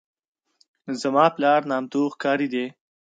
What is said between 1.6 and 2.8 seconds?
نامتو ښکاري دی.